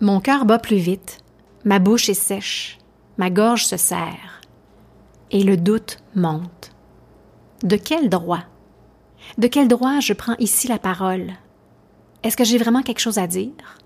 [0.00, 1.20] Mon cœur bat plus vite,
[1.64, 2.76] ma bouche est sèche,
[3.16, 4.42] ma gorge se serre,
[5.30, 6.72] et le doute monte.
[7.62, 8.42] De quel droit?
[9.38, 11.32] De quel droit je prends ici la parole?
[12.22, 13.78] Est-ce que j'ai vraiment quelque chose à dire?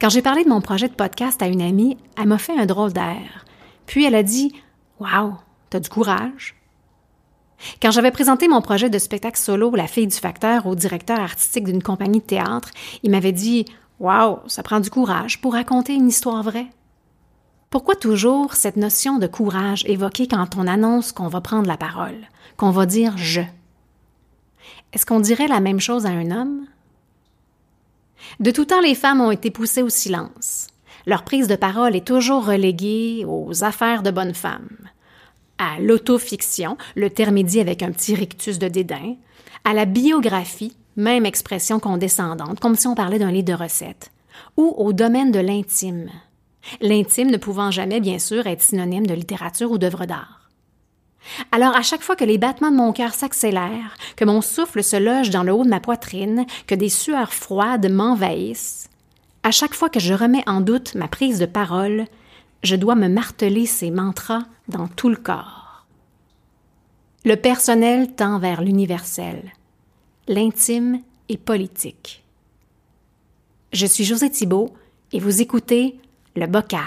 [0.00, 2.64] Quand j'ai parlé de mon projet de podcast à une amie, elle m'a fait un
[2.64, 3.44] drôle d'air.
[3.84, 4.54] Puis elle a dit
[4.98, 5.34] Waouh,
[5.68, 6.56] t'as du courage.
[7.82, 11.64] Quand j'avais présenté mon projet de spectacle solo La fille du facteur au directeur artistique
[11.64, 12.70] d'une compagnie de théâtre,
[13.02, 13.66] il m'avait dit
[14.00, 16.68] Waouh, ça prend du courage pour raconter une histoire vraie.
[17.68, 22.16] Pourquoi toujours cette notion de courage évoquée quand on annonce qu'on va prendre la parole,
[22.56, 23.42] qu'on va dire je?
[24.92, 26.66] Est-ce qu'on dirait la même chose à un homme?
[28.40, 30.66] De tout temps, les femmes ont été poussées au silence.
[31.06, 34.76] Leur prise de parole est toujours reléguée aux affaires de bonnes femmes,
[35.58, 39.16] à l'autofiction, le terme dit avec un petit rictus de dédain,
[39.64, 44.12] à la biographie, même expression condescendante, comme si on parlait d'un livre de recettes,
[44.56, 46.10] ou au domaine de l'intime.
[46.80, 50.48] L'intime ne pouvant jamais, bien sûr, être synonyme de littérature ou d'œuvre d'art.
[51.52, 54.96] Alors, à chaque fois que les battements de mon cœur s'accélèrent, que mon souffle se
[54.96, 58.88] loge dans le haut de ma poitrine, que des sueurs froides m'envahissent,
[59.42, 62.06] à chaque fois que je remets en doute ma prise de parole,
[62.62, 65.86] je dois me marteler ces mantras dans tout le corps.
[67.24, 69.52] Le personnel tend vers l'universel
[70.30, 72.22] l'intime et politique.
[73.72, 74.72] Je suis José Thibault
[75.12, 75.98] et vous écoutez
[76.36, 76.78] Le Bocal.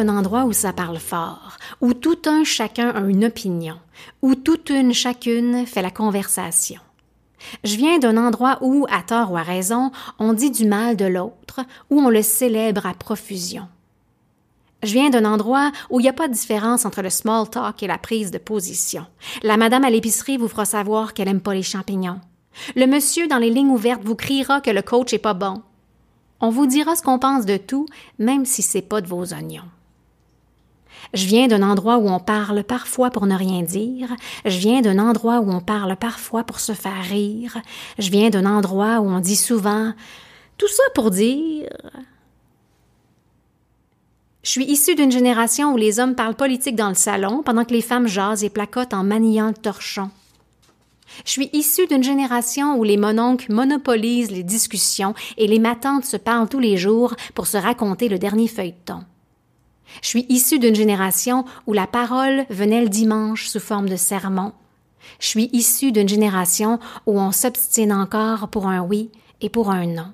[0.00, 3.76] D'un endroit où ça parle fort, où tout un chacun a une opinion,
[4.22, 6.80] où toute une chacune fait la conversation.
[7.64, 11.04] Je viens d'un endroit où, à tort ou à raison, on dit du mal de
[11.04, 11.60] l'autre,
[11.90, 13.68] où on le célèbre à profusion.
[14.82, 17.82] Je viens d'un endroit où il n'y a pas de différence entre le small talk
[17.82, 19.04] et la prise de position.
[19.42, 22.20] La madame à l'épicerie vous fera savoir qu'elle aime pas les champignons.
[22.74, 25.62] Le monsieur dans les lignes ouvertes vous criera que le coach est pas bon.
[26.40, 27.84] On vous dira ce qu'on pense de tout,
[28.18, 29.68] même si c'est pas de vos oignons.
[31.14, 34.08] Je viens d'un endroit où on parle parfois pour ne rien dire.
[34.44, 37.58] Je viens d'un endroit où on parle parfois pour se faire rire.
[37.98, 39.92] Je viens d'un endroit où on dit souvent
[40.58, 41.68] tout ça pour dire.
[44.42, 47.74] Je suis issue d'une génération où les hommes parlent politique dans le salon pendant que
[47.74, 50.10] les femmes jasent et placotent en maniant le torchon.
[51.24, 56.16] Je suis issue d'une génération où les mononcles monopolisent les discussions et les matantes se
[56.16, 59.04] parlent tous les jours pour se raconter le dernier feuilleton.
[60.02, 64.52] Je suis issue d'une génération où la parole venait le dimanche sous forme de sermon.
[65.18, 69.86] Je suis issue d'une génération où on s'obstine encore pour un oui et pour un
[69.86, 70.12] non.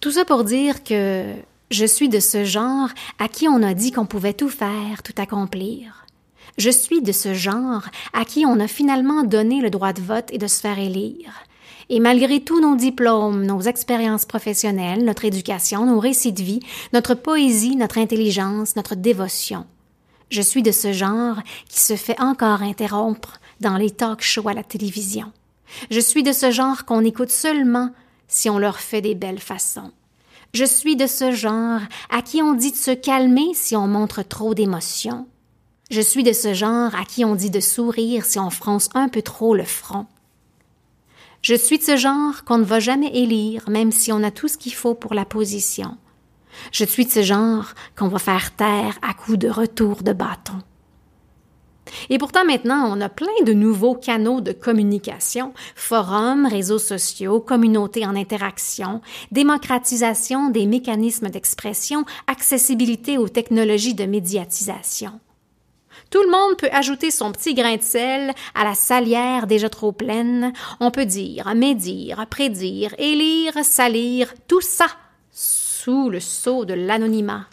[0.00, 1.34] Tout ça pour dire que
[1.70, 2.88] je suis de ce genre
[3.18, 6.06] à qui on a dit qu'on pouvait tout faire, tout accomplir.
[6.58, 10.28] Je suis de ce genre à qui on a finalement donné le droit de vote
[10.32, 11.32] et de se faire élire.
[11.92, 16.60] Et malgré tous nos diplômes, nos expériences professionnelles, notre éducation, nos récits de vie,
[16.92, 19.66] notre poésie, notre intelligence, notre dévotion,
[20.30, 24.54] je suis de ce genre qui se fait encore interrompre dans les talk shows à
[24.54, 25.32] la télévision.
[25.90, 27.90] Je suis de ce genre qu'on écoute seulement
[28.28, 29.90] si on leur fait des belles façons.
[30.54, 34.22] Je suis de ce genre à qui on dit de se calmer si on montre
[34.22, 35.26] trop d'émotion.
[35.90, 39.08] Je suis de ce genre à qui on dit de sourire si on fronce un
[39.08, 40.06] peu trop le front.
[41.42, 44.48] Je suis de ce genre qu'on ne va jamais élire, même si on a tout
[44.48, 45.96] ce qu'il faut pour la position.
[46.70, 50.58] Je suis de ce genre qu'on va faire taire à coups de retour de bâton.
[52.10, 58.06] Et pourtant maintenant, on a plein de nouveaux canaux de communication, forums, réseaux sociaux, communautés
[58.06, 59.00] en interaction,
[59.32, 65.20] démocratisation des mécanismes d'expression, accessibilité aux technologies de médiatisation.
[66.10, 69.92] Tout le monde peut ajouter son petit grain de sel à la salière déjà trop
[69.92, 70.52] pleine.
[70.80, 74.88] On peut dire, médire, prédire, élire, salir, tout ça
[75.30, 77.46] sous le sceau de l'anonymat.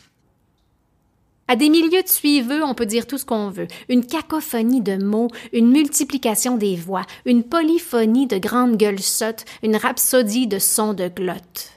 [1.47, 3.67] À des milieux de suiveux, on peut dire tout ce qu'on veut.
[3.87, 9.77] Une cacophonie de mots, une multiplication des voix, une polyphonie de grandes gueules sottes, une
[9.77, 11.71] rhapsodie de sons de glotte.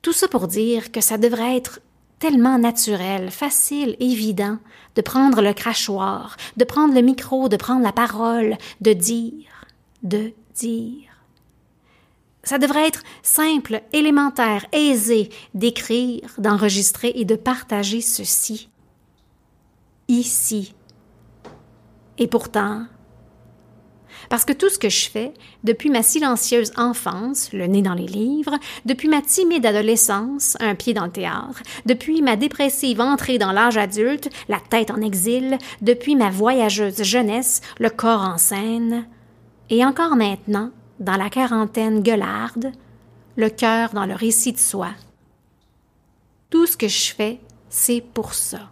[0.00, 1.80] Tout ça pour dire que ça devrait être
[2.24, 4.56] tellement naturel, facile, évident,
[4.94, 9.66] de prendre le crachoir, de prendre le micro, de prendre la parole, de dire,
[10.02, 11.10] de dire.
[12.42, 18.70] Ça devrait être simple, élémentaire, aisé d'écrire, d'enregistrer et de partager ceci.
[20.08, 20.74] Ici.
[22.16, 22.86] Et pourtant,
[24.28, 25.32] parce que tout ce que je fais,
[25.62, 30.94] depuis ma silencieuse enfance, le nez dans les livres, depuis ma timide adolescence, un pied
[30.94, 36.16] dans le théâtre, depuis ma dépressive entrée dans l'âge adulte, la tête en exil, depuis
[36.16, 39.06] ma voyageuse jeunesse, le corps en scène,
[39.70, 40.70] et encore maintenant,
[41.00, 42.72] dans la quarantaine gueularde,
[43.36, 44.90] le cœur dans le récit de soi.
[46.50, 48.70] Tout ce que je fais, c'est pour ça.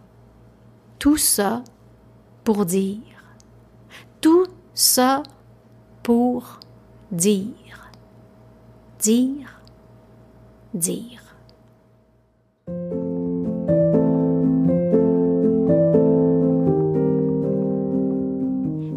[0.99, 1.63] Tout ça
[2.43, 2.97] pour dire.
[4.21, 5.23] Tout ça
[6.03, 6.59] pour
[7.11, 7.89] dire.
[8.99, 9.61] Dire.
[10.73, 11.21] Dire.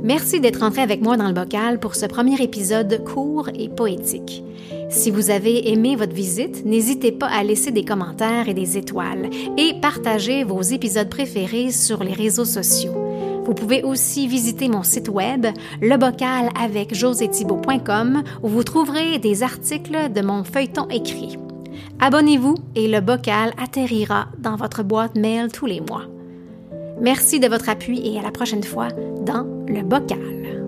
[0.03, 4.43] Merci d'être entré avec moi dans le bocal pour ce premier épisode court et poétique.
[4.88, 9.31] Si vous avez aimé votre visite, n'hésitez pas à laisser des commentaires et des étoiles
[9.56, 13.06] et partager vos épisodes préférés sur les réseaux sociaux.
[13.46, 15.46] Vous pouvez aussi visiter mon site web,
[15.81, 21.38] lebocalevecjoséthibault.com où vous trouverez des articles de mon feuilleton écrit.
[22.00, 26.06] Abonnez-vous et le bocal atterrira dans votre boîte mail tous les mois.
[27.00, 28.88] Merci de votre appui et à la prochaine fois
[29.25, 30.65] dans le bocal.